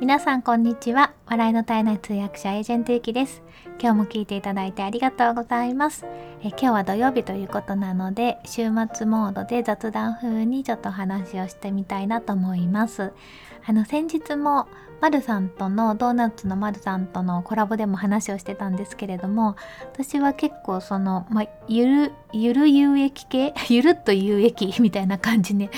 [0.00, 1.12] 皆さんこんにちは。
[1.26, 3.42] 笑いの絶えない通訳者エージェントゆきです。
[3.78, 6.06] 今日も聞いていただいてありがとうございます。
[6.42, 13.12] え今日は土曜日ということなので週末モードで雑談風にちょっと話をしてみたいなと思います。
[13.66, 14.68] あの先日も
[15.00, 19.56] まるさんとのドーナツのまるさんとのコラボでも話をしてたんですけれども
[19.92, 23.54] 私は結構その、まゆるゆる有益系？
[23.68, 25.70] ゆるっと有益みたいな感じね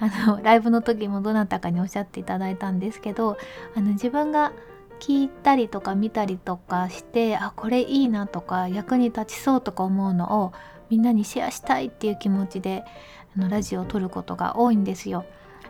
[0.00, 3.36] あのライブの時もどなたかにおっしゃっていただいたんですけど
[3.76, 4.52] あの自分が
[4.98, 10.52] 聞いたりとか見たりとかしてあこれいいなとか役に立ちそうとか思うのを
[10.90, 12.84] みんなにシェアしたいっていう気持ちで
[13.36, 15.24] あのラジオを撮ることが多いんですよ。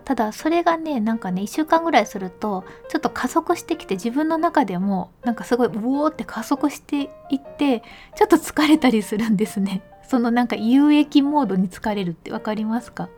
[0.05, 7.83] ただそれがねなんかね1週間ぐらいするとちょっと加速してきて自分の中でもなんかすごいうおーって加速していって
[8.17, 9.83] ちょっと疲れたりするんですね。
[10.11, 13.09] そのなんか有益モードに疲れるって分かりますか？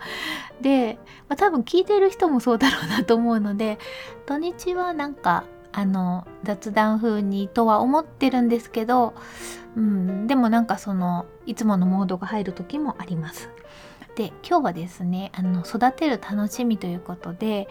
[0.61, 3.79] で、まあ、多分聞いてる人もそうだろうなと思うので
[4.27, 9.15] 土日はなんかあの雑談風にとは思ってるんですけど、
[9.75, 13.49] うん、でもなんかそのいつものモードが入る時もあります。
[14.17, 17.69] で今日はですねあの育てる楽しみということで、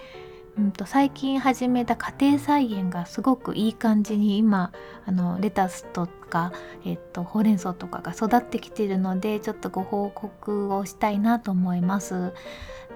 [0.57, 4.71] うんと、最近始めた家庭菜園がすごくいい感じに今
[5.05, 6.51] あのレタスとか、
[6.83, 12.33] えっと、ほうれん草とかが育ってきてるのでちょっとご報告をしたいなと思います。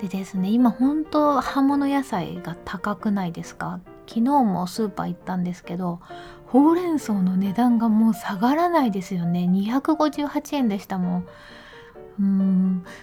[0.01, 3.79] でですね今本当葉物野菜が高くないですか？
[4.07, 5.99] 昨日もスーパー行ったんですけど
[6.47, 9.47] ほうれん草の値段がもう下がらないですよね。
[9.49, 11.27] 258円でしたもん。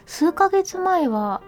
[0.07, 1.43] 数ヶ月前は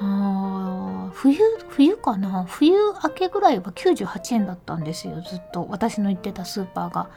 [0.00, 1.38] あ冬
[1.68, 2.44] 冬かな？
[2.48, 7.10] 冬明けぐらいは98円だったんですよずっと私の行ってたスーパーが。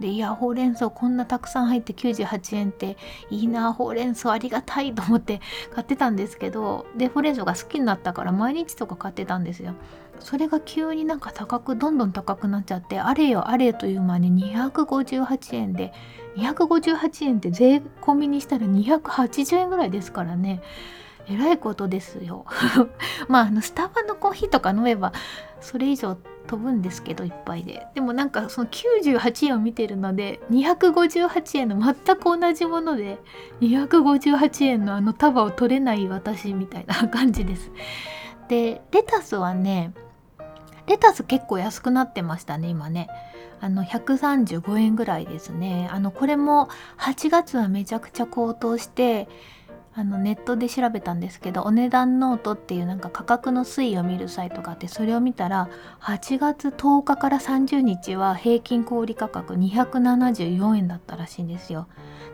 [0.00, 2.96] でいやほうれん草こんなたくさん入って98円って
[3.30, 5.40] いいなほうれん草ありがたいと思って
[5.74, 9.74] 買ってたんですけどでほうれん草が好きになったから毎日とか買ってたんですよ。
[10.18, 15.92] それが急になんか高くどんどん高くなっちゃってあれよあれよという間に258円で
[16.36, 20.62] 258円って税込みにしたら280円ぐらいですからね。
[21.28, 22.46] えらいことですよ。
[23.28, 25.12] まああのスタバのコーヒーとか飲めば
[25.60, 26.16] それ以上
[26.46, 27.86] 飛ぶんですけどいっぱいで。
[27.94, 33.18] でもなんかその98円を見てるので258円の全く同じもので
[33.60, 37.70] 258円のあの束を取れない私みたいな感じです。
[38.48, 39.92] でレタスはね
[40.86, 43.08] レタス結構安くなってましたね今ね。
[43.62, 46.68] あの135円ぐらいですねあのこれも
[46.98, 49.28] 8月はめちゃくちゃ高騰して
[49.94, 55.68] あのネットで調べたんですけどお値段ノートっていうなんか価格の推移を見るサイトがあってそれを見たら
[56.00, 61.88] 8月10日から30日は平均小売価格274円だったらしいんですよ。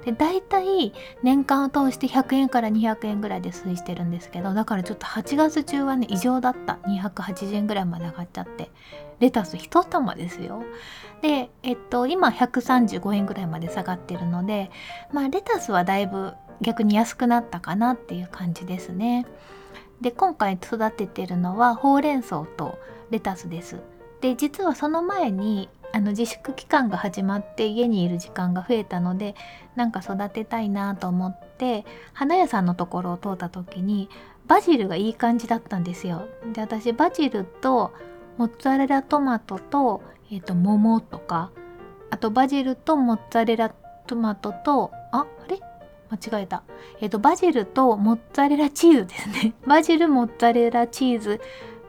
[0.05, 8.71] で大体年間を通して100円から200円ぐらいで推移してるんですけどだからちょっと8月中はね異常だった280円ぐらいまで上がっちゃって
[9.19, 10.63] レタス1玉ですよ。
[11.21, 14.71] でえっと今135円ぐらいまで下がってるので
[15.13, 19.27] まあレタスはだいぶ逆に安くなったかなっていう感じですね。
[20.01, 22.79] で今回育ててるのはほうれん草と
[23.11, 23.81] レタスです。
[24.21, 29.35] で実はその前にあの自粛期間が始まって家にいる時間が増えたので
[29.75, 34.09] なんか育てたいなと思って花屋さんのところを通った時に
[34.47, 36.27] バジルがいい感じだったんですよ。
[36.53, 37.93] で私バジルと
[38.37, 41.51] モッツァレラトマトと,、えーと、桃とか
[42.11, 43.71] あとバジルとモッツァレラ
[44.07, 45.61] トマトとああれ？
[46.11, 46.63] 間違えた。
[47.01, 49.53] えっ、ー、と、バジルとモッツァレラチーズですね。
[49.67, 51.41] バジル、モッツァレラチーズ、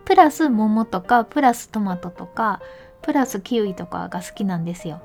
[0.06, 2.62] プラス桃とか、プラストマトとか、
[3.02, 5.00] プラスキウイとかが好きなんですよ。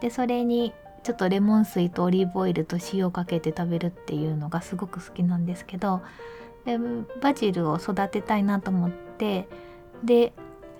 [0.00, 0.72] で、それに
[1.02, 6.02] ちょっとレモン水とオリーブオイルと塩をかけて食べるっていうのがすごく好きなんですけど、
[6.64, 6.78] で
[7.20, 9.48] バジルを育てたいなと思って、
[10.04, 10.32] で、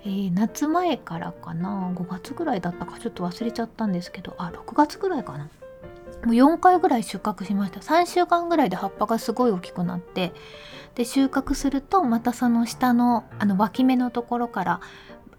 [0.07, 4.35] えー、夏前からかな？5月ぐらいだったかちょっと忘れちゃったんですけど。
[4.37, 5.49] あ6月ぐらいかな？
[6.23, 7.81] もう4回ぐらい収穫しました。
[7.81, 10.31] 3週間ぐらいで葉っぱがすごい大きくなって。
[10.95, 14.81] で収穫するとまたその下のあの脇芽のところから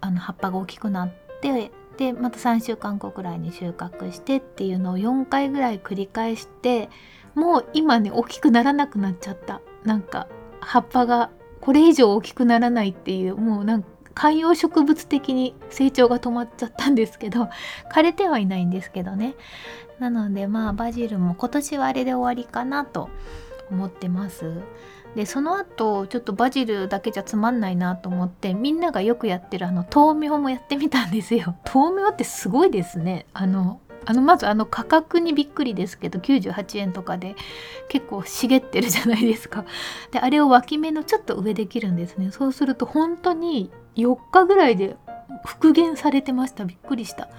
[0.01, 1.11] あの葉っぱが大きくなっ
[1.41, 6.89] てでまた3週間後ぐらいに収穫してっていうのを4回ぐらい繰り返して
[7.33, 9.61] もう今ね大きくならなくなっちゃった。
[9.83, 10.27] なんか
[10.61, 13.89] 葉っぱがこれ以上大きくならないっていうもうなんか
[14.19, 17.47] 観葉植物的に成長が止まっちゃったんですけど
[17.89, 19.35] 枯れてはいないんですけどね。
[19.97, 23.09] なのでまあバジルも今年はあれで終わりかなと
[23.71, 24.59] 思ってます。
[25.15, 31.55] でその後ちょっとバジルだけじゃつまんないなと思ってみんながよくやってるあの豆苗もやってみたんですよ。
[31.73, 33.25] 豆苗ってすごいですね。
[33.33, 37.35] あのあのまずあの価格にびっくりですけど98円とかで
[37.87, 39.63] 結構茂ってるじゃないですか。
[40.11, 42.31] であれを脇芽のちょっと上で切るんですね。
[42.31, 43.71] そうすると本当に
[44.05, 44.97] 4日ぐらいで
[45.45, 46.65] 復元されてました。
[46.65, 47.29] びっくりした。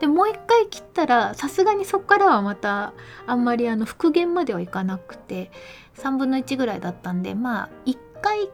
[0.00, 2.92] でもう一回切ったらさすがにそっからはまた
[3.26, 5.52] あんまりあの復元まではいかなくて
[5.96, 8.50] 3分の1ぐらいだったんでまあ1回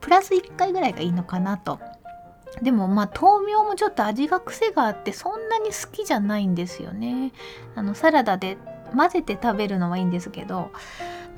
[0.00, 1.80] プラス1回ぐらいがいいのかなと。
[2.62, 7.32] でもまあ豆苗もちょっと味が癖があってそんなに好きじゃないんですよね。
[7.74, 8.58] あのサラダで
[8.94, 10.72] 混ぜて食べるのはいいんですけど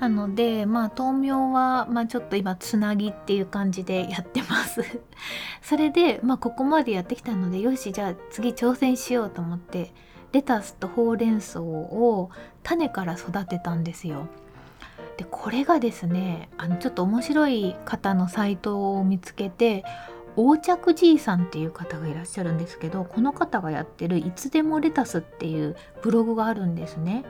[0.02, 4.82] なのでまあ豆苗は、まあ、ちょっと今つなぎっていう感じでやってます
[5.62, 9.94] それで、まあ、ここまでやってきたのでよしじゃあ次挑戦しようと思って
[10.32, 12.30] レタスとほうれん草を
[12.64, 14.26] 種から育てたんですよ。
[15.18, 19.84] でこれがですねあのちょっと面白い方のサイトを見つけて
[20.36, 27.24] 横着じいさんっていう方がいらっしゃるんですけどこの方がやってる「いつでもレタス」っていうブログがあるんですね。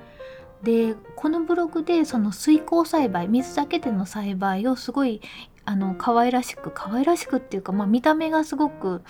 [0.62, 5.20] でこのブログでその水耕栽培水だけでの栽培をすごい
[5.64, 9.02] あの可愛らしく可愛らしくっていうか、まあ、見た目がすごく、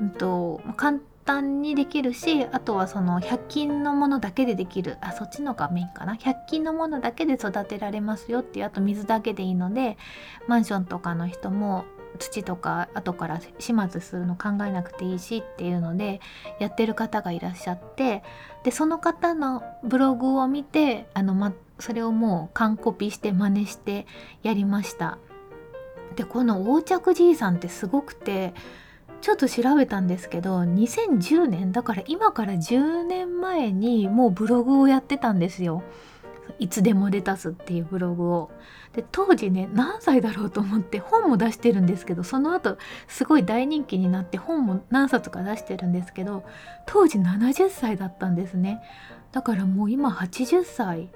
[0.00, 9.96] うんと、簡単にできるしあとはその100均のものだけでできるあそっちのがメインかな？100均のものだけで育てられますよっていうあと水だけでいいので
[10.46, 11.84] マンションとかの人も
[12.18, 16.20] 土とか後から始末するの考えなくていいしっていうので
[16.58, 18.22] やってる方がいらっしゃって
[18.64, 24.06] でその方のブログを見てあの、ま、それをもう完コピして真似して
[24.42, 25.18] やりました。
[26.16, 28.52] でこの横着じいさんってすごくて
[29.20, 35.82] ちょっと調べたんですけど2010年だから今から10年前にもうブログをやってたんですよ。
[36.58, 38.50] いつでもレタスっていうブログを。
[38.92, 42.76] で当時ね何歳だろうと思って本も出してるんですけどその後
[43.06, 46.42] すごい大人気になって本も何冊か出してるんですけど
[46.86, 48.82] 当時70歳だったんですね。
[49.30, 51.08] だからもう今80歳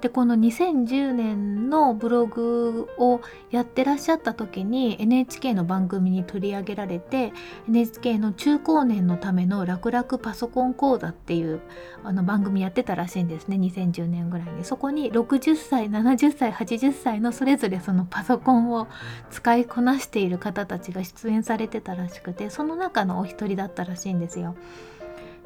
[0.00, 3.20] でこの2010年のブログを
[3.50, 7.32] やってらっしゃった時に NHK の番組に取り上げられて
[7.68, 11.60] NHK の中高年のための楽々パソコン講座っていう
[12.02, 18.88] あの番組やってたらしいんですね2010年ぐらいにそこに60歳70歳80歳のそれぞれそのパソコンを
[19.30, 24.54] 使いこなしている方たちが出演されてたらしくてその中のお一人だったらしいんですよ。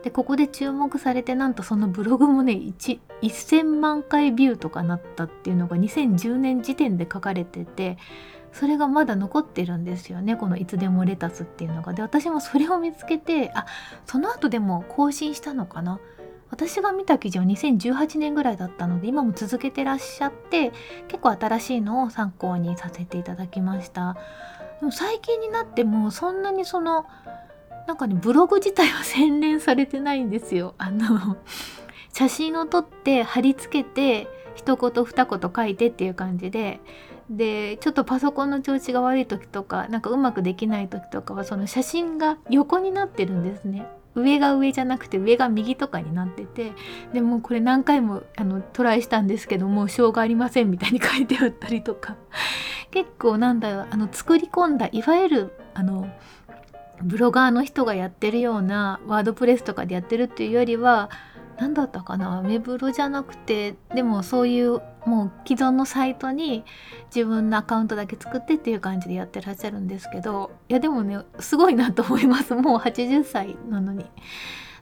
[0.02, 7.98] でここで注目されてなんとそのブログもね1000万回ビューとかなったっていうのが2010年時点で書かれてて
[8.52, 11.92] それがまだ残ってるんですよねこの「いつでもレタス」っていうのが。
[11.92, 13.66] で私もそれを見つけてあ
[14.06, 16.00] その後でも更新したのかな
[16.50, 20.72] 私が見た記事は2018年ぐらいだったので今も続けてらっしゃって
[21.08, 24.16] 結構新しいのを参考にさせていただきました
[24.80, 27.06] でも最近になってもそんなにその
[27.88, 30.74] なんかねブログ自体は洗練されてないんですよ。
[30.78, 31.38] あの
[32.12, 36.80] 写真を撮って貼り付けて一言二言書いてっていう感じで
[37.30, 43.86] でちょっとパソコンの調子が悪い時とかなんかうまくできない時とかはその写真が横になってるんですね。
[44.14, 46.72] 上が上じゃなくて上が右とかになってて
[47.14, 52.16] でもこれ何回もあのトライしたんですけどもうしょうがありませんみたいに書いてあったりとか
[52.90, 56.08] 結構なんだろうあの作り込んだいわゆるあの
[57.02, 61.10] ブロガーの人がやってるようなワードプレスとかでやってるっていうよりは
[61.58, 62.40] 何だったかな？
[62.40, 66.64] ウェブロじゃなくてでもそういうもう既存のサイトに
[67.14, 72.54] 自分のアカウントだけ作ってっていう感じでやってらっしゃるんですけどいやでもねすごいなと思います。
[72.54, 74.06] もう80歳なのに。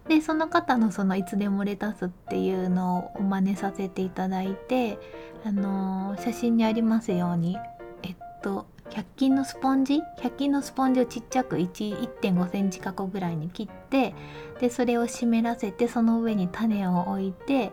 [0.09, 5.01] でその方のその「いつでもレタス」っていうのを真似させていただいて
[5.45, 7.57] あのー、写真にありますように。
[8.03, 14.15] えっと100均のスポンジ？100均のスポンジをちっちゃく1.5センチ角ぐらいに切って
[14.59, 17.73] でそれを湿らせてその上に種を置いて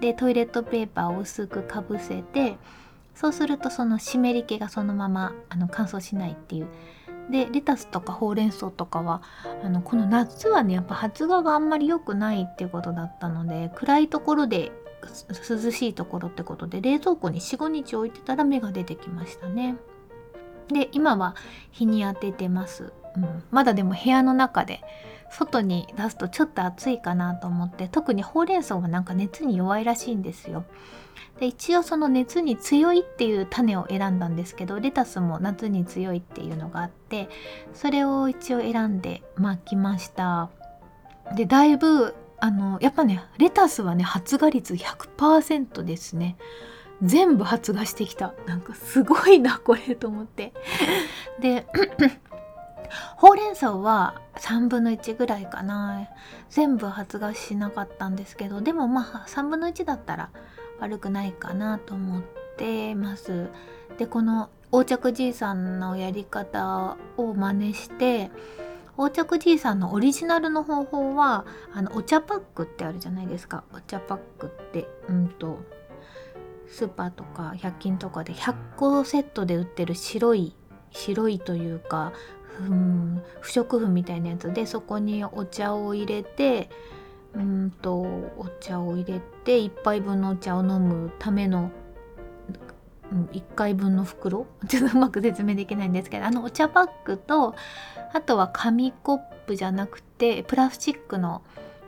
[0.00, 2.56] でトイレットペーパーを薄くかぶせて
[3.14, 6.66] そうするとその湿り気がそのままあの乾燥しないっていう
[7.30, 9.22] でレタスとかほうれん草とかは
[9.62, 14.72] あのこの夏はねやっぱ発芽があんまり良くないっていうことだったので暗いところで
[15.48, 19.76] 涼しいところってことで冷蔵庫に45日置いてたら芽が出てきましたね。
[20.68, 21.34] で今は
[21.70, 24.80] 日に当ててます、うん、まだでも部屋の中で
[25.30, 30.64] 外に出すとちょっと暑いかなと思って特にほうれん草はなんか熱に弱いらしいんですよ。
[31.40, 37.28] で一応その熱に強いっていう種を選んだんですけどレタスも夏に強いっていうのがあって
[37.72, 40.50] それを一応選んで巻きました。
[41.34, 46.36] でだいぶあのやっぱねレタスはね発芽率100%ですね。
[47.02, 48.34] 全部発芽してきた。
[48.46, 50.52] なんかすごいなこれと思って。
[51.40, 51.66] で
[53.16, 56.08] ほうれん草は3分の1ぐらいかな。
[56.50, 60.30] 全部発芽しなかったんですけどでもまあ3分の1だったら
[60.78, 62.22] 悪くないかなと思っ
[62.56, 63.48] てます。
[63.98, 68.30] でこの横着じいさんのやり方を真似して
[68.96, 73.64] 横着じいさんのオリジナルの方法はあのお茶パックってあるじゃないですか。
[73.72, 75.58] お茶パックってうんと
[76.74, 80.56] スーパーとか100均とかで100個セットで売ってる白い
[80.90, 82.12] 白いというか
[82.60, 86.68] うん不織布みたいなやつでそこにお茶を入れて
[87.32, 91.72] うんとお茶を入れて1杯分のお茶を飲むための、
[93.12, 94.46] 1回分の袋？
[94.68, 97.54] ちょっとうまく説明できないんですけどあのお茶パックと
[98.12, 101.42] あとは紙コップじゃなくてプラスチックの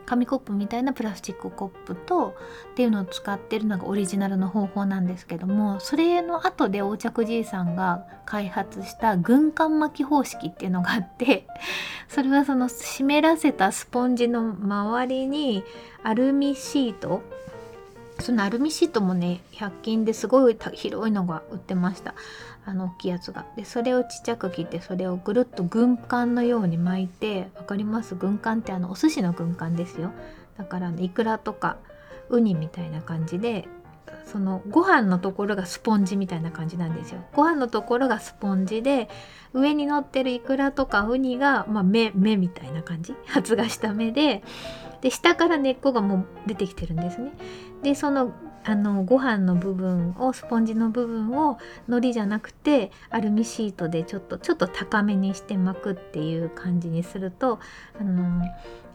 [0.07, 2.33] 紙コップみたいなプラスチックコップと
[2.71, 11.45] っていうのを使ってるのがオリジナルの方法なんですけどもそれの後で横着じいさんが開発した軍艦巻き方式っていうのがあって
[12.07, 15.63] それはその湿らせたスポンジの周りに
[16.03, 17.21] アルミシート
[18.19, 22.13] そのアルミシートもね100均ですごい広いのが売ってました。
[22.65, 23.45] あの大きいやつが。
[23.55, 28.15] でそれをちっちゃく切ってそれをぐるっと軍艦のように巻いて分かります？
[28.15, 30.11] 軍艦ってあのお寿司の軍艦ですよ。
[30.57, 31.77] だからイクラとか
[32.29, 33.69] ウニみたいな感じで
[34.25, 37.23] そのご飯のところがスポンジみたいな感じなんですよ。
[37.33, 39.09] ご飯のところがスポンジで
[39.53, 43.15] 上に乗ってるイクラとかウニが、まあ、目目みたいな感じ？
[43.27, 44.43] 発芽した目で
[45.01, 47.31] で下から根っこがもう出てきてるんですね。
[47.83, 48.33] でその
[48.69, 57.59] あのご飯の部分をスポンジの部分を海苔じゃなくてアルミシートでちょっとちょっと高めにして巻くっていう感じにすると
[57.97, 58.43] あの、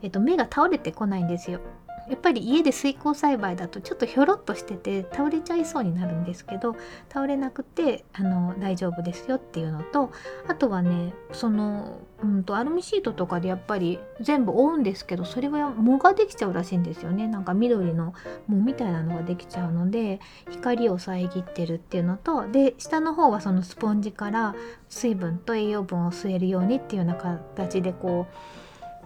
[0.03, 1.61] えっと、芽が倒れてこないんですよ。
[2.09, 6.77] やっぱり家で水耕栽培だとちょっとひょろっとしてて倒れちゃいそうになるんですけど
[7.09, 10.11] 倒れなくてあの大丈夫ですよっていうのと
[10.49, 17.29] あとはねその、うんと、アルミシートとかでやっぱり全部覆うんですけどそれは藻ができちゃうらしいんですよね。
[17.29, 18.15] なんか緑の
[18.49, 24.55] 藻みたいなのができちゃうので光を遮ってるっていうのとで下の方はそのスポンジから
[24.89, 28.35] 水分と栄養分を吸えるようにっていうような形でこう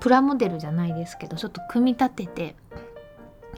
[0.00, 2.56] プラモデルじゃないですけどちょっと組み立てて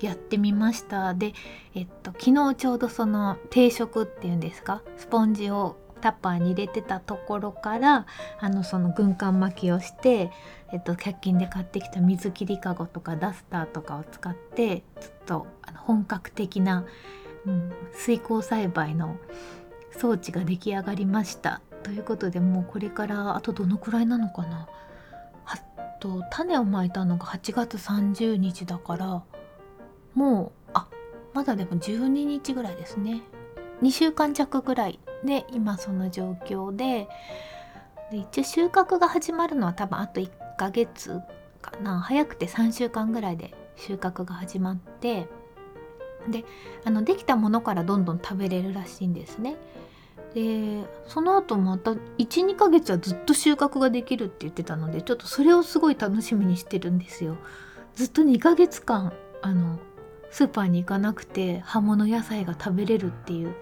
[0.07, 1.15] やってみました。
[1.15, 1.35] で、
[1.75, 4.83] えっと、昨日ちょうどその定食っていうんですか？
[4.97, 8.07] スポンジをタッパーに入れてたところから
[8.39, 10.31] あのその軍艦巻きをして、
[10.73, 16.85] えっと、100均で買ってきた水切りかごとかダスターとかを使ってちょっとあの本格的な、
[17.47, 19.17] うん、水耕栽培の
[19.99, 21.61] 装置が出来上がりました。
[21.83, 24.69] ということでもうこれからあとどのくらいなのかな？
[25.47, 25.57] あ
[25.99, 29.23] と種をまいたのが8月30日だから
[30.15, 30.89] もうあ
[31.35, 33.23] まだでも12日ぐらいですね
[33.83, 37.09] 2週間弱ぐらいで今その状況で
[38.11, 41.21] で一応収穫が始まるのは多分あと1ヶ月
[41.61, 45.29] かな早くて3週間ぐらいで収穫が始まって
[46.29, 46.45] で
[46.85, 49.57] あのできたものからどんどん食べれるらしいんですね。
[50.35, 57.37] でその後また12ヶ月はずっと収穫ができるって言ってたのでちょっとそれをすごい楽しみにしてるんですよ。
[57.95, 59.79] ずっと2ヶ月間あの
[60.31, 63.55] スーパーに行かなくて葉物野菜が食べれるっていう。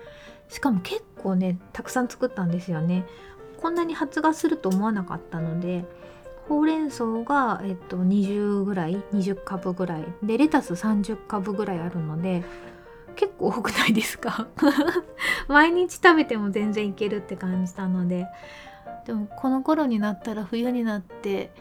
[0.48, 3.04] しかも結構ねたくさん作ったんですよね。
[3.60, 5.84] こんなに発芽すると思わなかったので
[6.48, 10.04] ほうれん草が、えっと、20ぐらい20株ぐらい。
[10.22, 12.44] でレタス30株ぐらいあるので
[13.16, 14.46] 結構多くないですか？
[15.48, 18.26] 毎日食べても全然いけるって感じたので。
[19.06, 21.52] でもこの頃になったら冬になって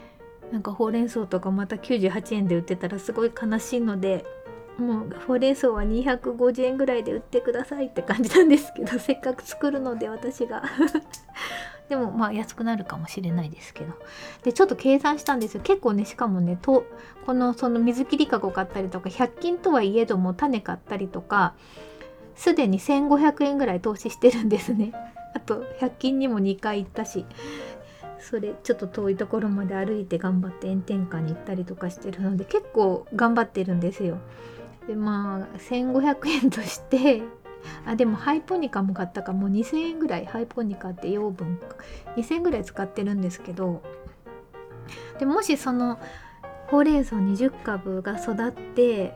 [0.50, 4.24] なんかほうれん草とかまた98円で売ってたらすごい悲しいので
[4.78, 10.62] もうほうれん草は250円ぐらいで売ってくださいって感じなんですけど せっかく作るので私が。
[11.88, 13.92] でもまあ安くなるかもしれないですけど。
[14.42, 15.60] でちょっと計算したんですよ。
[15.62, 16.84] 結構ねしかもねと
[17.24, 21.54] このその水切りかご買ったりとか100均とはいえども種買ったりとか
[22.34, 24.92] すでに1500円ぐらい投資してるんですね。
[25.32, 27.24] あと100均にも2回行ったし
[28.18, 34.18] それちょっと遠いところまで歩いて頑張って炎天下に行ったりとかしてるので結構頑張ってるんですよ。
[34.86, 37.22] でまあ1500円として
[37.84, 41.58] あでもハイポニカも買ったかもう2000円ぐらいハイポニカって養分
[42.16, 43.82] 2000円ぐらい使ってるんですけど
[45.18, 45.98] でもしその
[46.68, 49.14] ほうれん草20株が育って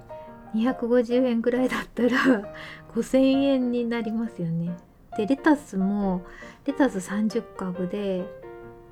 [0.55, 2.11] 250円ぐらいだったら
[2.95, 4.77] 5000円になりますよね。
[5.17, 6.23] でレタスも
[6.65, 8.25] レタス30株で、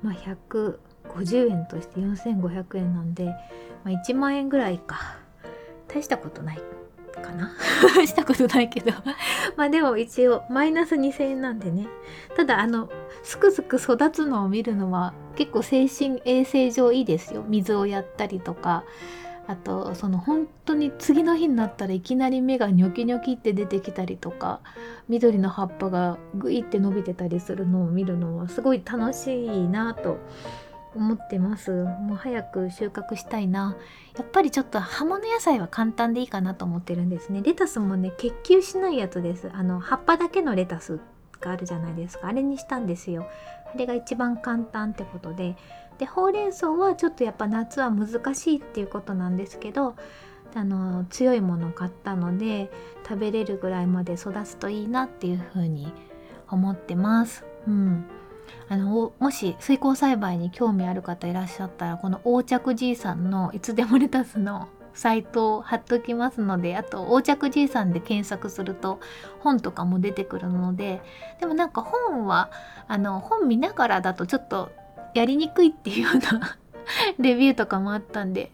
[0.01, 3.33] まあ、150円として4500円なんで、ま
[3.85, 5.17] あ、1万円ぐらいか。
[5.89, 6.61] 大したことない
[7.21, 7.51] かな？
[8.05, 8.91] したことないけど。
[9.57, 11.87] まあでも一応マイナス2000円なんでね。
[12.37, 12.89] ただあの
[13.23, 17.43] すくすく育つのを見るのは結構精神衛生上いいですよ。
[17.47, 18.83] 水をやったりとか。
[19.47, 24.59] あとその本当に次の日になったらいきなり芽がニョキニョキって出てきたりとか。
[25.09, 30.19] 緑の葉っぱがグイって伸びてたりするのを見るのはすごい楽しいなと
[30.95, 31.71] 思ってます。
[31.71, 33.75] もう早く収穫したいな。
[34.17, 37.41] やっぱりちょっと葉物野菜は簡単でいいかなと思ってるんですね。
[37.41, 39.49] レタスもね結球しないやつです。
[39.53, 40.99] あの葉っぱだけのレタス
[41.39, 42.27] があるじゃないですか。
[42.27, 43.27] あれにしたんですよ。
[43.73, 45.55] あれが一番簡単ってことで。
[45.99, 49.95] でほうれん草はちょっとやっぱ夏は難しいっていうことなんですけど
[50.55, 52.71] あの強いものを買ったので
[53.03, 55.91] 食べれるぐらいまで育つといいなっていうふうに
[56.49, 57.45] 思ってます。
[57.67, 58.05] うん、
[58.69, 68.99] あのもし水耕栽培に興味ある方いらっしゃったらこの横着じいさんのいつでもレタスのサイトを貼っときますのであと横着じいさんで検索すると
[69.39, 71.01] 本とかも出てくるので
[71.39, 72.51] でもなんか本は
[72.87, 74.71] あの本見ながらだとちょっと
[75.13, 76.57] やりにくいっていうような
[77.17, 78.51] レビューとかもあったんで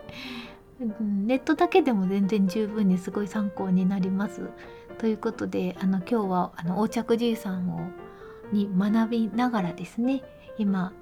[1.00, 4.50] ネットだけでも全然十分にすごい参考になります。
[4.98, 7.80] ということであの今日はあの横着じいさんを
[8.52, 10.24] に学びながらですね
[10.58, 10.94] 今、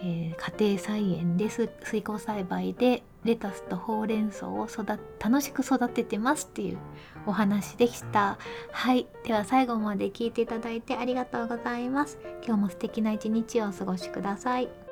[0.00, 4.84] えー、家庭菜園で水耕栽培でレタスとほうれん草を育
[5.18, 6.78] 楽しく育ててますっていう
[7.26, 8.38] お話でした。
[8.70, 9.06] はい。
[9.24, 12.18] では最後まで聞いていただいてありがとうございます。
[12.46, 14.87] 今日も素敵な一日をお過ごしください。